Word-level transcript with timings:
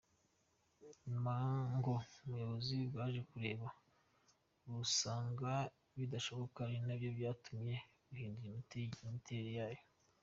Nyuma 1.09 1.33
ngo 1.77 1.93
ubuyobozi 2.23 2.77
bwaje 2.91 3.21
kureba 3.29 3.67
busanga 4.73 5.51
bidashoboka 5.97 6.59
ari 6.67 6.77
na 6.85 6.95
byo 6.99 7.09
byatumye 7.17 7.75
buhindura 8.07 8.57
imiterere 9.03 9.51
yayo. 9.59 9.83